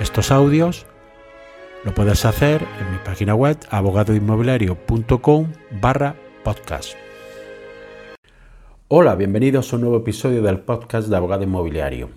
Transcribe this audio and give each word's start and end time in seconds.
estos 0.00 0.30
audios, 0.30 0.86
lo 1.84 1.92
puedes 1.92 2.24
hacer 2.24 2.62
en 2.62 2.92
mi 2.92 2.98
página 3.04 3.34
web 3.34 3.56
abogadoinmobiliario.com 3.70 5.46
barra 5.80 6.14
podcast. 6.44 6.94
Hola, 8.86 9.16
bienvenidos 9.16 9.72
a 9.72 9.76
un 9.76 9.82
nuevo 9.82 9.96
episodio 9.96 10.40
del 10.42 10.60
podcast 10.60 11.08
de 11.08 11.16
Abogado 11.16 11.42
Inmobiliario. 11.42 12.10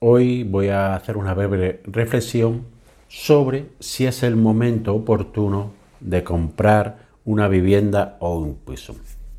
Hoy 0.00 0.42
voy 0.42 0.68
a 0.68 0.96
hacer 0.96 1.16
una 1.16 1.34
breve 1.34 1.82
reflexión 1.84 2.64
sobre 3.06 3.66
si 3.78 4.06
es 4.06 4.24
el 4.24 4.34
momento 4.34 4.94
oportuno 4.94 5.70
de 6.00 6.24
comprar 6.24 6.98
una 7.24 7.46
vivienda 7.46 8.16
o 8.18 8.38
un 8.38 8.56
piso. 8.56 8.96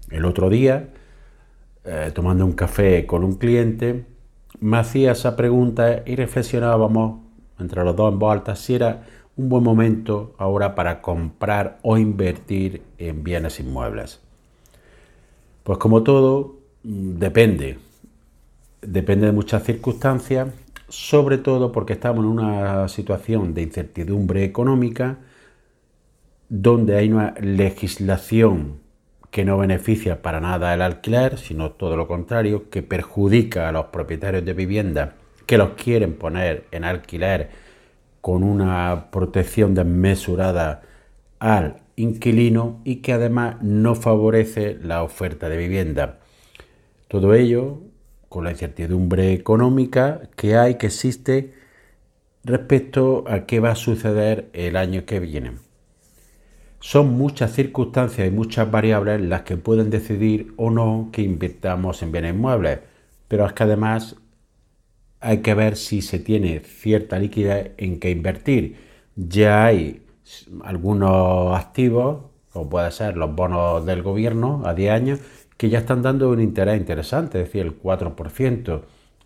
El 0.10 0.24
otro 0.24 0.50
día, 0.50 0.90
eh, 1.84 2.12
tomando 2.16 2.46
un 2.46 2.54
café 2.54 3.06
con 3.06 3.26
un 3.26 3.36
cliente, 3.36 4.06
me 4.62 4.78
hacía 4.78 5.12
esa 5.12 5.36
pregunta 5.36 6.04
y 6.06 6.16
reflexionábamos 6.16 7.25
entre 7.60 7.84
los 7.84 7.96
dos 7.96 8.12
en 8.14 8.20
voz 8.20 8.34
alta 8.34 8.56
si 8.56 8.76
era 8.76 9.04
un 9.38 9.50
buen 9.50 9.64
momento 9.64 10.34
ahora 10.38 10.76
para 10.76 11.02
comprar 11.02 11.80
o 11.82 11.98
invertir 11.98 12.82
en 12.98 13.24
bienes 13.24 13.60
inmuebles. 13.60 14.22
Pues 15.64 15.78
como 15.78 16.04
todo, 16.04 16.58
mm, 16.84 17.18
depende. 17.18 17.80
Depende 18.82 19.26
de 19.28 19.32
muchas 19.32 19.64
circunstancias, 19.64 20.50
sobre 20.88 21.38
todo 21.38 21.72
porque 21.72 21.94
estamos 21.94 22.24
en 22.24 22.32
una 22.32 22.88
situación 22.88 23.54
de 23.54 23.64
incertidumbre 23.64 24.44
económica 24.44 25.18
donde 26.50 26.96
hay 26.96 27.12
una 27.12 27.34
legislación 27.42 28.80
que 29.32 29.44
no 29.44 29.58
beneficia 29.58 30.22
para 30.22 30.40
nada 30.40 30.74
el 30.74 30.82
alquiler, 30.82 31.38
sino 31.38 31.72
todo 31.72 31.98
lo 31.98 32.08
contrario, 32.08 32.70
que 32.70 32.84
perjudica 32.84 33.68
a 33.68 33.72
los 33.72 33.88
propietarios 33.88 34.46
de 34.46 34.54
vivienda 34.54 35.16
que 35.46 35.58
los 35.58 35.72
quieren 35.72 36.16
poner 36.16 36.66
en 36.72 36.84
alquiler 36.84 37.50
con 38.22 38.44
una 38.44 39.12
protección 39.12 39.76
desmesurada 39.76 40.82
al 41.40 41.78
inquilino 41.96 42.82
y 42.84 42.98
que 42.98 43.14
además 43.14 43.58
no 43.62 43.96
favorece 43.96 44.78
la 44.82 45.04
oferta 45.04 45.50
de 45.50 45.58
vivienda. 45.58 46.20
Todo 47.08 47.34
ello 47.34 47.80
con 48.30 48.44
la 48.44 48.52
incertidumbre 48.52 49.34
económica 49.34 50.24
que 50.36 50.58
hay, 50.58 50.76
que 50.76 50.88
existe 50.88 51.54
respecto 52.44 53.24
a 53.28 53.46
qué 53.46 53.60
va 53.60 53.72
a 53.72 53.76
suceder 53.76 54.50
el 54.54 54.76
año 54.76 55.06
que 55.06 55.20
viene. 55.20 55.54
Son 56.80 57.14
muchas 57.14 57.54
circunstancias 57.54 58.28
y 58.28 58.32
muchas 58.32 58.70
variables 58.70 59.22
las 59.22 59.42
que 59.44 59.58
pueden 59.58 59.90
decidir 59.90 60.54
o 60.58 60.70
no 60.70 61.10
que 61.12 61.22
invirtamos 61.22 62.04
en 62.04 62.12
bienes 62.12 62.34
inmuebles, 62.34 62.80
pero 63.28 63.46
es 63.46 63.54
que 63.54 63.64
además 63.64 64.18
hay 65.22 65.40
que 65.40 65.54
ver 65.54 65.76
si 65.76 66.02
se 66.02 66.20
tiene 66.20 66.60
cierta 66.60 67.20
liquidez 67.20 67.72
en 67.78 68.00
que 68.00 68.12
invertir. 68.12 68.78
Ya 69.16 69.66
hay 69.66 70.02
algunos 70.64 71.58
activos, 71.58 72.26
como 72.52 72.70
puede 72.70 72.92
ser 72.92 73.18
los 73.18 73.36
bonos 73.36 73.86
del 73.86 74.02
gobierno 74.02 74.64
a 74.66 74.74
10 74.74 74.92
años, 74.92 75.20
que 75.58 75.70
ya 75.70 75.80
están 75.80 76.02
dando 76.02 76.30
un 76.30 76.42
interés 76.42 76.78
interesante, 76.80 77.42
es 77.42 77.48
decir, 77.48 77.62
el 77.62 77.82
4%, 77.82 78.82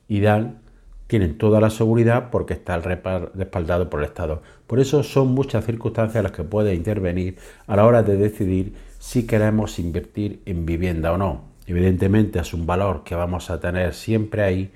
y 0.08 0.22
dan, 0.22 0.60
tienen 1.08 1.38
toda 1.38 1.60
la 1.60 1.70
seguridad 1.70 2.30
porque 2.30 2.54
está 2.54 2.78
respaldado 2.78 3.90
por 3.90 4.02
el 4.02 4.06
Estado. 4.06 4.42
Por 4.68 4.80
eso 4.80 5.04
son 5.04 5.30
muchas 5.30 5.66
circunstancias 5.66 6.24
las 6.24 6.32
que 6.32 6.44
puede 6.44 6.76
intervenir 6.76 7.38
a 7.68 7.76
la 7.76 7.86
hora 7.86 8.04
de 8.04 8.16
decidir 8.16 8.74
si 9.00 9.26
queremos 9.26 9.80
invertir 9.80 10.42
en 10.46 10.66
vivienda 10.66 11.12
o 11.14 11.18
no. 11.18 11.50
Evidentemente 11.66 12.40
es 12.40 12.54
un 12.54 12.66
valor 12.66 13.04
que 13.04 13.16
vamos 13.16 13.50
a 13.50 13.60
tener 13.60 13.94
siempre 13.94 14.44
ahí 14.44 14.72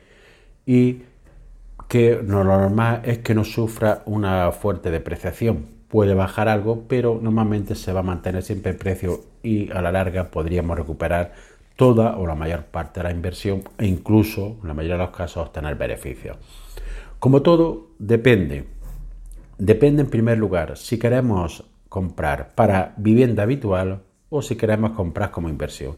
y 0.66 1.04
que 1.88 2.22
lo 2.24 2.44
normal 2.44 3.02
es 3.04 3.20
que 3.20 3.36
no 3.36 3.44
sufra 3.44 4.04
una 4.06 4.52
fuerte 4.52 4.92
depreciación. 4.92 5.66
Puede 5.88 6.16
bajar 6.16 6.48
algo, 6.48 6.86
pero 6.88 7.20
normalmente 7.22 7.76
se 7.76 7.94
va 7.94 8.00
a 8.00 8.04
mantener 8.04 8.42
siempre 8.42 8.72
el 8.72 8.78
precio 8.78 9.22
y 9.44 9.72
a 9.72 9.82
la 9.82 9.92
larga 9.92 10.32
podríamos 10.32 10.78
recuperar 10.78 11.34
toda 11.76 12.18
o 12.18 12.26
la 12.26 12.36
mayor 12.36 12.66
parte 12.66 13.00
de 13.00 13.04
la 13.04 13.12
inversión 13.12 13.64
e 13.78 13.86
incluso, 13.86 14.58
en 14.62 14.68
la 14.68 14.74
mayoría 14.74 14.98
de 14.98 15.04
los 15.04 15.16
casos, 15.16 15.46
obtener 15.46 15.76
beneficios. 15.76 16.38
Como 17.20 17.42
todo, 17.42 17.90
depende. 18.00 18.66
Depende 19.58 20.02
en 20.02 20.10
primer 20.10 20.38
lugar 20.38 20.78
si 20.78 20.98
queremos 20.98 21.64
comprar 21.90 22.56
para 22.56 22.96
vivienda 22.98 23.44
habitual 23.44 24.02
o 24.30 24.42
si 24.42 24.56
queremos 24.56 24.92
comprar 24.92 25.30
como 25.30 25.48
inversión. 25.48 25.96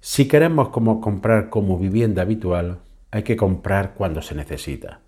Si 0.00 0.26
queremos 0.26 0.70
como 0.70 1.00
comprar 1.00 1.50
como 1.50 1.78
vivienda 1.78 2.22
habitual, 2.22 2.78
hay 3.14 3.22
que 3.22 3.36
comprar 3.36 3.94
cuando 3.94 4.20
se 4.22 4.34
necesita. 4.34 4.98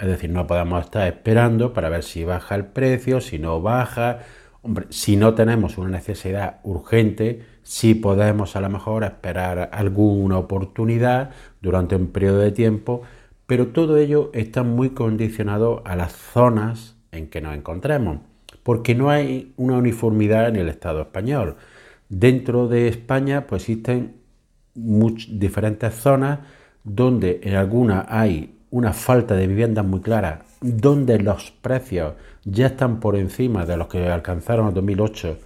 Es 0.00 0.08
decir, 0.08 0.28
no 0.28 0.44
podemos 0.44 0.86
estar 0.86 1.06
esperando 1.06 1.72
para 1.72 1.88
ver 1.88 2.02
si 2.02 2.24
baja 2.24 2.56
el 2.56 2.66
precio, 2.66 3.20
si 3.20 3.38
no 3.38 3.62
baja. 3.62 4.22
Hombre, 4.62 4.86
si 4.90 5.14
no 5.16 5.34
tenemos 5.34 5.78
una 5.78 5.88
necesidad 5.88 6.58
urgente, 6.64 7.44
sí 7.62 7.94
podemos 7.94 8.56
a 8.56 8.60
lo 8.60 8.70
mejor 8.70 9.04
esperar 9.04 9.70
alguna 9.72 10.36
oportunidad 10.36 11.30
durante 11.62 11.94
un 11.94 12.08
periodo 12.08 12.40
de 12.40 12.50
tiempo, 12.50 13.02
pero 13.46 13.68
todo 13.68 13.98
ello 13.98 14.32
está 14.34 14.64
muy 14.64 14.90
condicionado 14.90 15.80
a 15.84 15.94
las 15.94 16.10
zonas 16.10 16.96
en 17.12 17.28
que 17.28 17.40
nos 17.40 17.54
encontremos, 17.54 18.18
porque 18.64 18.96
no 18.96 19.10
hay 19.10 19.52
una 19.56 19.76
uniformidad 19.76 20.48
en 20.48 20.56
el 20.56 20.68
Estado 20.68 21.02
español. 21.02 21.54
Dentro 22.08 22.66
de 22.66 22.88
España 22.88 23.46
pues 23.46 23.62
existen 23.62 24.16
diferentes 24.74 25.94
zonas 25.94 26.40
donde 26.84 27.40
en 27.42 27.54
algunas 27.54 28.06
hay 28.08 28.54
una 28.70 28.92
falta 28.92 29.34
de 29.34 29.46
viviendas 29.46 29.84
muy 29.84 30.00
clara, 30.00 30.42
donde 30.60 31.18
los 31.18 31.50
precios 31.50 32.14
ya 32.44 32.66
están 32.66 33.00
por 33.00 33.16
encima 33.16 33.64
de 33.64 33.76
los 33.76 33.88
que 33.88 34.08
alcanzaron 34.08 34.68
en 34.68 34.74
2008, 34.74 35.38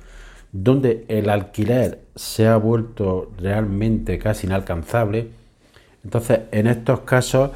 donde 0.53 1.05
el 1.09 1.31
alquiler 1.31 2.01
se 2.15 2.47
ha 2.47 2.57
vuelto 2.57 3.31
realmente 3.39 4.19
casi 4.19 4.47
inalcanzable. 4.47 5.29
Entonces, 6.03 6.41
en 6.51 6.67
estos 6.67 7.01
casos 7.01 7.51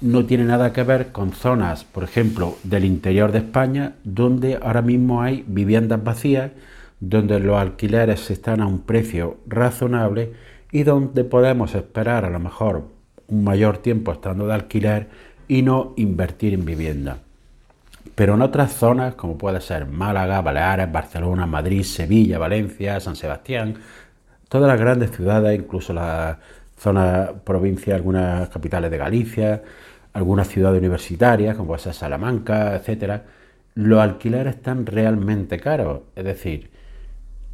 no 0.00 0.24
tiene 0.24 0.44
nada 0.44 0.72
que 0.72 0.82
ver 0.82 1.12
con 1.12 1.32
zonas, 1.32 1.84
por 1.84 2.04
ejemplo, 2.04 2.56
del 2.62 2.84
interior 2.84 3.32
de 3.32 3.38
España, 3.38 3.94
donde 4.04 4.58
ahora 4.62 4.82
mismo 4.82 5.22
hay 5.22 5.44
viviendas 5.46 6.02
vacías, 6.02 6.52
donde 7.00 7.40
los 7.40 7.56
alquileres 7.56 8.30
están 8.30 8.60
a 8.60 8.66
un 8.66 8.80
precio 8.80 9.38
razonable 9.46 10.32
y 10.74 10.82
donde 10.82 11.22
podemos 11.22 11.76
esperar 11.76 12.24
a 12.24 12.30
lo 12.30 12.40
mejor 12.40 12.88
un 13.28 13.44
mayor 13.44 13.78
tiempo 13.78 14.10
estando 14.10 14.48
de 14.48 14.54
alquiler 14.54 15.08
y 15.46 15.62
no 15.62 15.94
invertir 15.96 16.52
en 16.52 16.64
vivienda. 16.64 17.18
Pero 18.16 18.34
en 18.34 18.42
otras 18.42 18.72
zonas, 18.72 19.14
como 19.14 19.38
puede 19.38 19.60
ser 19.60 19.86
Málaga, 19.86 20.42
Baleares, 20.42 20.90
Barcelona, 20.90 21.46
Madrid, 21.46 21.84
Sevilla, 21.84 22.40
Valencia, 22.40 22.98
San 22.98 23.14
Sebastián, 23.14 23.76
todas 24.48 24.66
las 24.66 24.80
grandes 24.80 25.12
ciudades, 25.12 25.56
incluso 25.56 25.92
la 25.92 26.40
zona 26.76 27.30
provincia, 27.44 27.94
algunas 27.94 28.48
capitales 28.48 28.90
de 28.90 28.98
Galicia, 28.98 29.62
algunas 30.12 30.48
ciudades 30.48 30.80
universitarias, 30.80 31.54
como 31.54 31.68
puede 31.68 31.82
ser 31.82 31.94
Salamanca, 31.94 32.74
etcétera, 32.74 33.22
los 33.76 34.00
alquileres 34.00 34.56
están 34.56 34.86
realmente 34.86 35.60
caros. 35.60 36.00
Es 36.16 36.24
decir, 36.24 36.68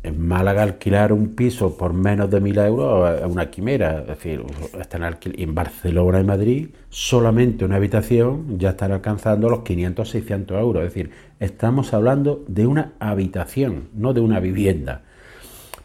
en 0.03 0.27
Málaga 0.27 0.63
alquilar 0.63 1.13
un 1.13 1.35
piso 1.35 1.77
por 1.77 1.93
menos 1.93 2.31
de 2.31 2.41
mil 2.41 2.59
euros 2.59 3.21
es 3.21 3.27
una 3.27 3.51
quimera. 3.51 4.01
Es 4.01 4.07
decir, 4.07 4.43
están 4.79 5.19
en 5.23 5.55
Barcelona 5.55 6.21
y 6.21 6.25
Madrid 6.25 6.69
solamente 6.89 7.65
una 7.65 7.77
habitación 7.77 8.59
ya 8.59 8.71
están 8.71 8.93
alcanzando 8.93 9.49
los 9.51 9.61
500, 9.61 10.09
600 10.09 10.59
euros. 10.59 10.85
Es 10.85 10.95
decir, 10.95 11.11
estamos 11.39 11.93
hablando 11.93 12.45
de 12.49 12.67
una 12.67 12.93
habitación, 12.99 13.89
no 13.95 14.15
de 14.15 14.21
una 14.21 14.41
vivienda. 14.41 15.03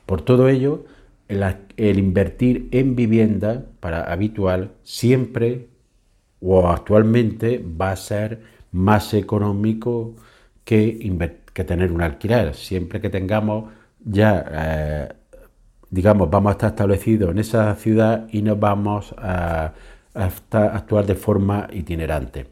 Por 0.06 0.22
todo 0.22 0.48
ello, 0.48 0.86
el 1.28 2.00
invertir 2.00 2.70
en 2.72 2.96
vivienda 2.96 3.66
para 3.80 4.04
habitual 4.04 4.72
siempre 4.84 5.68
o 6.40 6.68
actualmente 6.70 7.64
va 7.64 7.92
a 7.92 7.96
ser 7.96 8.42
más 8.72 9.14
económico 9.14 10.16
que 10.64 11.64
tener 11.66 11.92
un 11.92 12.02
alquiler. 12.02 12.56
Siempre 12.56 13.02
que 13.02 13.10
tengamos 13.10 13.66
ya, 14.06 14.46
eh, 14.52 15.14
digamos, 15.90 16.30
vamos 16.30 16.52
a 16.52 16.54
estar 16.54 16.70
establecidos 16.70 17.32
en 17.32 17.40
esa 17.40 17.76
ciudad 17.76 18.28
y 18.32 18.42
no 18.42 18.56
vamos 18.56 19.14
a, 19.18 19.74
actuar 20.14 21.06
de 21.06 21.16
forma 21.16 21.68
itinerante. 21.74 22.46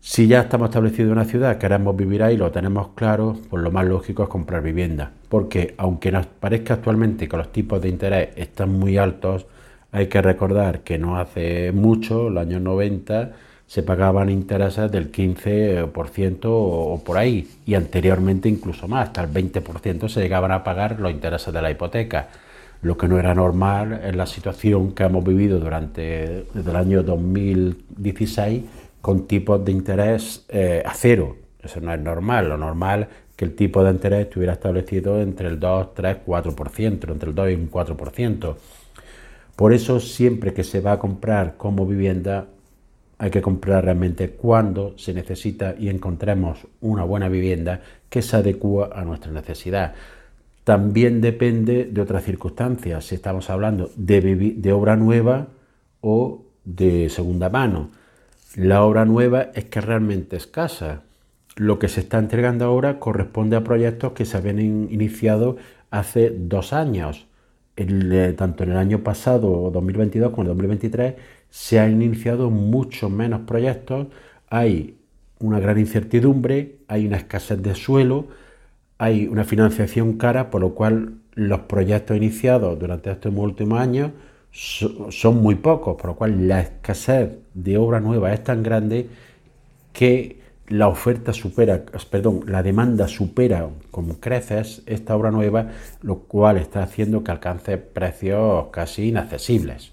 Si 0.00 0.26
ya 0.26 0.40
estamos 0.42 0.68
establecidos 0.68 1.06
en 1.06 1.12
una 1.12 1.24
ciudad, 1.24 1.56
queremos 1.56 1.96
vivir 1.96 2.22
ahí, 2.22 2.36
lo 2.36 2.50
tenemos 2.50 2.88
claro, 2.94 3.36
pues 3.48 3.62
lo 3.62 3.70
más 3.70 3.86
lógico 3.86 4.24
es 4.24 4.28
comprar 4.28 4.62
vivienda. 4.62 5.10
Porque 5.28 5.74
aunque 5.78 6.12
nos 6.12 6.26
parezca 6.26 6.74
actualmente 6.74 7.28
que 7.28 7.36
los 7.36 7.50
tipos 7.50 7.80
de 7.80 7.88
interés 7.88 8.28
están 8.36 8.72
muy 8.72 8.98
altos, 8.98 9.46
hay 9.90 10.08
que 10.08 10.20
recordar 10.20 10.80
que 10.80 10.98
no 10.98 11.18
hace 11.18 11.72
mucho, 11.72 12.28
los 12.28 12.42
años 12.42 12.60
90, 12.60 13.32
se 13.68 13.82
pagaban 13.82 14.30
intereses 14.30 14.90
del 14.90 15.12
15% 15.12 16.40
o 16.46 17.02
por 17.04 17.18
ahí, 17.18 17.46
y 17.66 17.74
anteriormente 17.74 18.48
incluso 18.48 18.88
más, 18.88 19.08
hasta 19.08 19.22
el 19.22 19.30
20% 19.30 20.08
se 20.08 20.20
llegaban 20.20 20.50
a 20.52 20.64
pagar 20.64 20.98
los 20.98 21.12
intereses 21.12 21.52
de 21.52 21.60
la 21.60 21.70
hipoteca, 21.70 22.28
lo 22.80 22.96
que 22.96 23.06
no 23.08 23.18
era 23.18 23.34
normal 23.34 24.00
en 24.02 24.16
la 24.16 24.24
situación 24.24 24.92
que 24.92 25.04
hemos 25.04 25.22
vivido 25.22 25.60
durante 25.60 26.46
desde 26.54 26.70
el 26.70 26.76
año 26.76 27.02
2016 27.02 28.64
con 29.02 29.26
tipos 29.26 29.62
de 29.62 29.72
interés 29.72 30.46
eh, 30.48 30.82
a 30.86 30.94
cero. 30.94 31.36
Eso 31.62 31.80
no 31.80 31.92
es 31.92 32.00
normal, 32.00 32.48
lo 32.48 32.56
normal 32.56 33.08
que 33.36 33.44
el 33.44 33.54
tipo 33.54 33.84
de 33.84 33.90
interés 33.90 34.28
estuviera 34.28 34.54
establecido 34.54 35.20
entre 35.20 35.46
el 35.46 35.60
2, 35.60 35.94
3, 35.94 36.16
4%, 36.26 37.12
entre 37.12 37.28
el 37.28 37.34
2 37.34 37.50
y 37.50 37.54
un 37.54 37.70
4%. 37.70 38.56
Por 39.54 39.74
eso 39.74 40.00
siempre 40.00 40.54
que 40.54 40.64
se 40.64 40.80
va 40.80 40.92
a 40.92 40.98
comprar 40.98 41.56
como 41.58 41.84
vivienda 41.84 42.46
hay 43.18 43.30
que 43.30 43.42
comprar 43.42 43.84
realmente 43.84 44.30
cuando 44.30 44.96
se 44.96 45.12
necesita 45.12 45.74
y 45.76 45.88
encontremos 45.88 46.66
una 46.80 47.02
buena 47.02 47.28
vivienda 47.28 47.80
que 48.08 48.22
se 48.22 48.36
adecua 48.36 48.90
a 48.94 49.04
nuestra 49.04 49.32
necesidad. 49.32 49.94
También 50.62 51.20
depende 51.20 51.86
de 51.86 52.00
otras 52.00 52.24
circunstancias, 52.24 53.06
si 53.06 53.16
estamos 53.16 53.50
hablando 53.50 53.90
de, 53.96 54.70
obra 54.72 54.96
nueva 54.96 55.48
o 56.00 56.44
de 56.64 57.08
segunda 57.08 57.48
mano. 57.48 57.90
La 58.54 58.84
obra 58.84 59.04
nueva 59.04 59.48
es 59.54 59.64
que 59.64 59.80
realmente 59.80 60.36
escasa. 60.36 61.02
Lo 61.56 61.78
que 61.78 61.88
se 61.88 62.00
está 62.00 62.18
entregando 62.18 62.66
ahora 62.66 63.00
corresponde 63.00 63.56
a 63.56 63.64
proyectos 63.64 64.12
que 64.12 64.26
se 64.26 64.36
habían 64.36 64.60
iniciado 64.60 65.56
hace 65.90 66.30
dos 66.30 66.72
años. 66.72 67.26
Eh, 67.76 68.34
tanto 68.36 68.64
en 68.64 68.72
el 68.72 68.76
año 68.76 69.02
pasado, 69.02 69.70
2022, 69.72 70.30
como 70.30 70.42
en 70.42 70.48
2023, 70.48 71.14
se 71.50 71.80
han 71.80 72.00
iniciado 72.02 72.50
muchos 72.50 73.10
menos 73.10 73.40
proyectos, 73.42 74.08
hay 74.48 74.96
una 75.40 75.60
gran 75.60 75.78
incertidumbre, 75.78 76.76
hay 76.88 77.06
una 77.06 77.16
escasez 77.16 77.62
de 77.62 77.74
suelo, 77.74 78.26
hay 78.98 79.28
una 79.28 79.44
financiación 79.44 80.14
cara, 80.18 80.50
por 80.50 80.60
lo 80.60 80.74
cual 80.74 81.14
los 81.34 81.60
proyectos 81.60 82.16
iniciados 82.16 82.78
durante 82.78 83.10
estos 83.10 83.32
últimos 83.34 83.80
años 83.80 84.10
son 84.50 85.40
muy 85.40 85.54
pocos, 85.54 85.96
por 85.96 86.06
lo 86.06 86.16
cual 86.16 86.48
la 86.48 86.60
escasez 86.60 87.30
de 87.54 87.76
obra 87.76 88.00
nueva 88.00 88.32
es 88.32 88.42
tan 88.42 88.62
grande 88.62 89.08
que 89.92 90.40
la 90.68 90.88
oferta 90.88 91.32
supera, 91.32 91.84
perdón, 92.10 92.44
la 92.46 92.62
demanda 92.62 93.08
supera 93.08 93.68
con 93.90 94.14
creces 94.14 94.82
esta 94.86 95.16
obra 95.16 95.30
nueva, 95.30 95.68
lo 96.02 96.20
cual 96.20 96.58
está 96.58 96.82
haciendo 96.82 97.24
que 97.24 97.30
alcance 97.30 97.78
precios 97.78 98.66
casi 98.70 99.08
inaccesibles. 99.08 99.92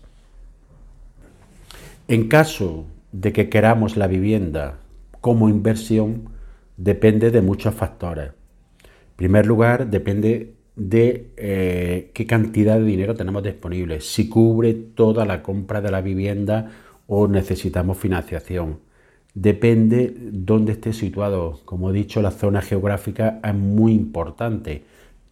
En 2.07 2.27
caso 2.27 2.85
de 3.11 3.33
que 3.33 3.49
queramos 3.49 3.97
la 3.97 4.05
vivienda 4.05 4.77
como 5.21 5.49
inversión, 5.49 6.29
depende 6.77 7.31
de 7.31 7.41
muchos 7.41 7.73
factores. 7.73 8.27
En 8.27 9.15
primer 9.15 9.47
lugar, 9.47 9.89
depende 9.89 10.53
de 10.75 11.31
eh, 11.35 12.11
qué 12.13 12.27
cantidad 12.27 12.77
de 12.77 12.85
dinero 12.85 13.15
tenemos 13.15 13.41
disponible, 13.41 14.01
si 14.01 14.29
cubre 14.29 14.75
toda 14.75 15.25
la 15.25 15.41
compra 15.41 15.81
de 15.81 15.89
la 15.89 16.01
vivienda 16.01 16.69
o 17.07 17.27
necesitamos 17.27 17.97
financiación. 17.97 18.81
Depende 19.33 20.13
dónde 20.15 20.73
esté 20.73 20.93
situado. 20.93 21.59
Como 21.65 21.89
he 21.89 21.93
dicho, 21.93 22.21
la 22.21 22.31
zona 22.31 22.61
geográfica 22.61 23.39
es 23.43 23.55
muy 23.55 23.93
importante. 23.93 24.83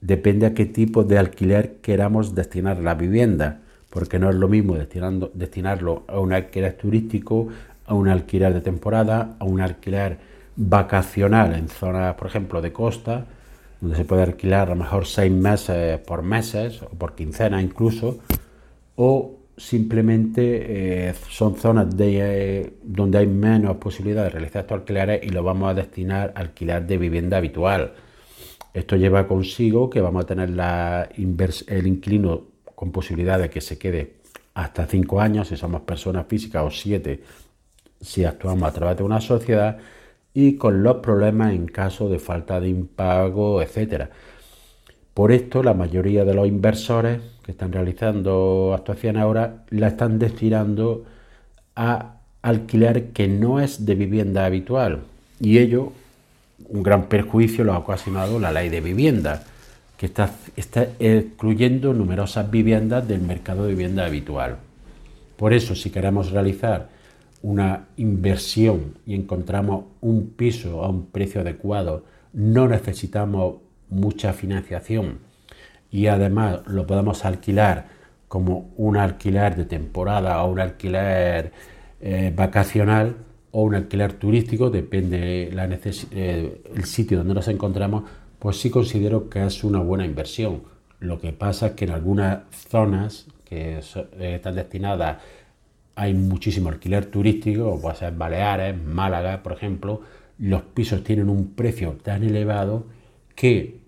Depende 0.01 0.47
a 0.47 0.55
qué 0.55 0.65
tipo 0.65 1.03
de 1.03 1.19
alquiler 1.19 1.75
queramos 1.81 2.33
destinar 2.33 2.79
la 2.79 2.95
vivienda 2.95 3.62
porque 3.93 4.17
no 4.17 4.31
es 4.31 4.35
lo 4.35 4.47
mismo 4.47 4.75
destinarlo 4.75 6.03
a 6.07 6.19
un 6.19 6.33
alquiler 6.33 6.73
turístico, 6.73 7.47
a 7.85 7.93
un 7.93 8.09
alquiler 8.09 8.51
de 8.51 8.61
temporada, 8.61 9.35
a 9.37 9.45
un 9.45 9.61
alquiler 9.61 10.17
vacacional 10.55 11.53
en 11.53 11.67
zonas, 11.69 12.15
por 12.15 12.25
ejemplo, 12.25 12.59
de 12.59 12.73
costa, 12.73 13.27
donde 13.79 13.95
se 13.95 14.03
puede 14.03 14.23
alquilar 14.23 14.69
a 14.69 14.71
lo 14.71 14.77
mejor 14.77 15.05
seis 15.05 15.31
meses 15.31 15.99
por 15.99 16.23
meses 16.23 16.81
o 16.81 16.89
por 16.89 17.13
quincena 17.13 17.61
incluso, 17.61 18.17
o 18.95 19.35
simplemente 19.55 21.09
eh, 21.09 21.13
son 21.29 21.55
zonas 21.55 21.95
de, 21.95 22.61
eh, 22.61 22.73
donde 22.81 23.19
hay 23.19 23.27
menos 23.27 23.77
posibilidad 23.77 24.23
de 24.23 24.31
realizar 24.31 24.63
estos 24.63 24.79
alquileres 24.79 25.23
y 25.23 25.29
lo 25.29 25.43
vamos 25.43 25.69
a 25.69 25.75
destinar 25.75 26.33
a 26.35 26.39
alquiler 26.39 26.83
de 26.87 26.97
vivienda 26.97 27.37
habitual. 27.37 27.93
Esto 28.73 28.95
lleva 28.95 29.27
consigo 29.27 29.87
que 29.87 30.01
vamos 30.01 30.23
a 30.23 30.27
tener 30.27 30.49
la 30.49 31.07
el 31.15 31.85
inquilino 31.85 32.52
con 32.83 32.91
posibilidad 32.91 33.39
de 33.39 33.49
que 33.49 33.61
se 33.61 33.77
quede 33.77 34.15
hasta 34.55 34.85
cinco 34.87 35.21
años 35.21 35.47
si 35.47 35.55
somos 35.55 35.83
personas 35.83 36.25
físicas 36.27 36.63
o 36.65 36.69
siete 36.69 37.23
si 38.01 38.25
actuamos 38.25 38.67
a 38.67 38.73
través 38.73 38.97
de 38.97 39.03
una 39.03 39.21
sociedad 39.21 39.77
y 40.33 40.57
con 40.57 40.83
los 40.83 40.97
problemas 40.97 41.53
en 41.53 41.67
caso 41.67 42.09
de 42.09 42.19
falta 42.19 42.59
de 42.59 42.67
impago, 42.67 43.61
etcétera. 43.61 44.09
Por 45.13 45.31
esto, 45.31 45.63
la 45.63 45.73
mayoría 45.73 46.25
de 46.25 46.33
los 46.33 46.45
inversores 46.45 47.21
que 47.45 47.51
están 47.51 47.71
realizando 47.71 48.73
actuaciones 48.75 49.21
ahora 49.21 49.63
la 49.69 49.87
están 49.87 50.19
destinando 50.19 51.05
a 51.77 52.17
alquiler 52.41 53.11
que 53.11 53.29
no 53.29 53.61
es 53.61 53.85
de 53.85 53.95
vivienda 53.95 54.43
habitual 54.43 55.03
y 55.39 55.59
ello 55.59 55.93
un 56.67 56.83
gran 56.83 57.07
perjuicio 57.07 57.63
lo 57.63 57.71
ha 57.71 57.77
ocasionado 57.77 58.39
la 58.39 58.51
ley 58.51 58.67
de 58.67 58.81
vivienda 58.81 59.45
que 60.03 60.07
está, 60.07 60.89
excluyendo 60.99 61.93
numerosas 61.93 62.51
viviendas 62.51 63.07
del 63.07 63.21
mercado 63.21 63.63
de 63.63 63.69
vivienda 63.69 64.05
habitual. 64.05 64.57
Por 65.37 65.53
eso, 65.53 65.75
si 65.75 65.91
queremos 65.91 66.31
realizar 66.31 66.89
una 67.41 67.85
inversión 67.95 68.95
y 69.05 69.15
encontramos 69.15 69.85
un 70.01 70.31
piso 70.31 70.83
a 70.83 70.89
un 70.89 71.05
precio 71.05 71.39
adecuado, 71.39 72.03
no 72.33 72.67
necesitamos 72.67 73.59
mucha 73.89 74.33
financiación 74.33 75.19
y 75.89 76.07
además 76.07 76.59
lo 76.67 76.85
podemos 76.85 77.23
alquilar 77.23 77.85
como 78.27 78.73
un 78.75 78.97
alquiler 78.97 79.55
de 79.55 79.63
temporada 79.63 80.43
o 80.43 80.51
un 80.51 80.59
alquiler 80.59 81.53
eh, 82.01 82.33
vacacional 82.35 83.15
o 83.51 83.61
un 83.61 83.75
alquiler 83.75 84.11
turístico, 84.11 84.69
depende 84.69 85.49
la 85.53 85.65
eh, 86.11 86.61
el 86.75 86.83
sitio 86.83 87.19
donde 87.19 87.35
nos 87.35 87.47
encontramos, 87.47 88.03
pues 88.43 88.57
sí 88.59 88.69
considero 88.69 89.29
que 89.29 89.45
es 89.45 89.63
una 89.63 89.79
buena 89.79 90.05
inversión. 90.05 90.63
Lo 90.99 91.17
que 91.21 91.31
pasa 91.31 91.67
es 91.67 91.71
que 91.73 91.85
en 91.85 91.91
algunas 91.91 92.39
zonas 92.67 93.25
que 93.45 93.79
eh, 93.79 94.35
están 94.35 94.55
destinadas 94.55 95.23
hay 95.95 96.13
muchísimo 96.13 96.67
alquiler 96.67 97.05
turístico, 97.05 97.79
puede 97.79 97.95
ser 97.95 98.11
Baleares, 98.13 98.77
Málaga, 98.77 99.41
por 99.41 99.53
ejemplo, 99.53 100.01
los 100.39 100.61
pisos 100.61 101.05
tienen 101.05 101.29
un 101.29 101.53
precio 101.53 101.93
tan 102.03 102.21
elevado 102.21 102.85
que 103.33 103.79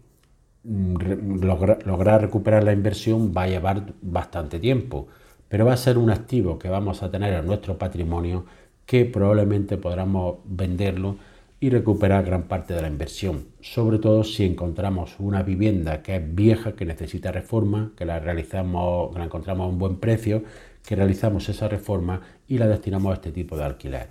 mm, 0.63 1.43
lograr 1.85 2.21
recuperar 2.21 2.63
la 2.63 2.71
inversión 2.71 3.33
va 3.35 3.43
a 3.43 3.47
llevar 3.49 3.91
bastante 4.01 4.61
tiempo, 4.61 5.09
pero 5.49 5.65
va 5.65 5.73
a 5.73 5.77
ser 5.77 5.97
un 5.97 6.11
activo 6.11 6.57
que 6.57 6.69
vamos 6.69 7.03
a 7.03 7.11
tener 7.11 7.33
en 7.33 7.45
nuestro 7.45 7.77
patrimonio 7.77 8.45
que 8.85 9.03
probablemente 9.03 9.75
podamos 9.75 10.37
venderlo 10.45 11.17
y 11.59 11.69
recuperar 11.69 12.25
gran 12.25 12.43
parte 12.43 12.73
de 12.73 12.81
la 12.81 12.87
inversión, 12.87 13.47
sobre 13.61 13.97
todo 13.99 14.23
si 14.23 14.45
encontramos 14.45 15.15
una 15.19 15.41
vivienda 15.41 16.01
que 16.01 16.17
es 16.17 16.35
vieja, 16.35 16.73
que 16.73 16.85
necesita 16.85 17.31
reforma, 17.31 17.93
que 17.95 18.05
la 18.05 18.19
realizamos, 18.19 19.11
que 19.13 19.19
la 19.19 19.25
encontramos 19.25 19.65
a 19.65 19.69
un 19.69 19.79
buen 19.79 19.97
precio, 19.97 20.43
que 20.85 20.95
realizamos 20.95 21.49
esa 21.49 21.67
reforma 21.67 22.21
y 22.47 22.57
la 22.57 22.67
destinamos 22.67 23.11
a 23.11 23.15
este 23.15 23.31
tipo 23.31 23.57
de 23.57 23.63
alquiler. 23.63 24.09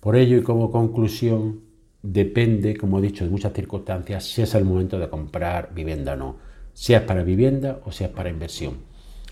Por 0.00 0.16
ello 0.16 0.36
y 0.38 0.42
como 0.42 0.70
conclusión, 0.70 1.60
depende, 2.02 2.76
como 2.76 2.98
he 2.98 3.02
dicho, 3.02 3.24
de 3.24 3.30
muchas 3.30 3.52
circunstancias 3.52 4.24
si 4.24 4.42
es 4.42 4.54
el 4.54 4.64
momento 4.64 4.98
de 4.98 5.08
comprar 5.08 5.72
vivienda 5.74 6.14
o 6.14 6.16
no, 6.16 6.36
si 6.72 6.94
es 6.94 7.02
para 7.02 7.22
vivienda 7.22 7.80
o 7.84 7.92
si 7.92 8.04
es 8.04 8.10
para 8.10 8.30
inversión. 8.30 8.78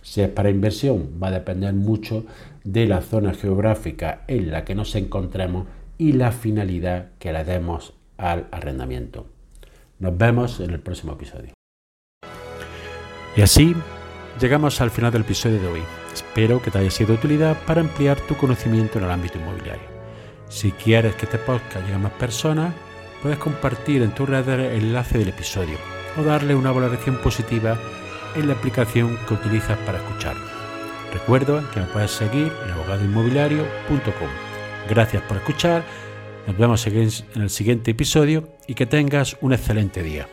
Si 0.02 0.22
es 0.22 0.28
para 0.28 0.48
inversión, 0.48 1.18
va 1.22 1.28
a 1.28 1.32
depender 1.32 1.74
mucho 1.74 2.24
de 2.64 2.86
la 2.86 3.02
zona 3.02 3.34
geográfica 3.34 4.24
en 4.28 4.50
la 4.50 4.64
que 4.64 4.74
nos 4.74 4.94
encontremos 4.94 5.66
y 6.00 6.12
la 6.12 6.32
finalidad 6.32 7.10
que 7.18 7.30
le 7.30 7.44
demos 7.44 7.92
al 8.16 8.48
arrendamiento. 8.52 9.26
Nos 9.98 10.16
vemos 10.16 10.58
en 10.60 10.70
el 10.70 10.80
próximo 10.80 11.12
episodio. 11.12 11.52
Y 13.36 13.42
así 13.42 13.76
llegamos 14.40 14.80
al 14.80 14.90
final 14.90 15.12
del 15.12 15.20
episodio 15.20 15.60
de 15.60 15.66
hoy. 15.66 15.82
Espero 16.10 16.62
que 16.62 16.70
te 16.70 16.78
haya 16.78 16.90
sido 16.90 17.08
de 17.08 17.18
utilidad 17.18 17.54
para 17.66 17.82
ampliar 17.82 18.18
tu 18.20 18.34
conocimiento 18.34 18.96
en 18.96 19.04
el 19.04 19.10
ámbito 19.10 19.38
inmobiliario. 19.38 19.90
Si 20.48 20.72
quieres 20.72 21.16
que 21.16 21.26
este 21.26 21.36
podcast 21.36 21.84
llegue 21.84 21.96
a 21.96 21.98
más 21.98 22.12
personas, 22.12 22.72
puedes 23.20 23.36
compartir 23.36 24.00
en 24.00 24.14
tu 24.14 24.24
red 24.24 24.48
el 24.48 24.82
enlace 24.82 25.18
del 25.18 25.28
episodio 25.28 25.76
o 26.18 26.22
darle 26.22 26.54
una 26.54 26.72
valoración 26.72 27.18
positiva 27.18 27.76
en 28.36 28.48
la 28.48 28.54
aplicación 28.54 29.18
que 29.28 29.34
utilizas 29.34 29.76
para 29.80 29.98
escucharlo. 29.98 30.46
Recuerda 31.12 31.62
que 31.74 31.80
me 31.80 31.86
puedes 31.86 32.10
seguir 32.10 32.50
en 32.64 32.70
abogadoinmobiliario.com. 32.70 34.49
Gracias 34.88 35.22
por 35.22 35.36
escuchar 35.36 35.84
Nos 36.46 36.56
vemos 36.56 36.86
en 36.86 37.42
el 37.42 37.50
siguiente 37.50 37.90
episodio 37.92 38.48
y 38.66 38.74
que 38.74 38.86
tengas 38.86 39.36
un 39.40 39.52
excelente 39.52 40.02
día. 40.02 40.28